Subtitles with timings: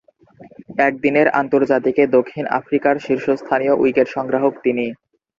[0.79, 4.85] একদিনের আন্তর্জাতিকে দক্ষিণ আফ্রিকার শীর্ষস্থানীয় উইকেট-সংগ্রাহক তিনি।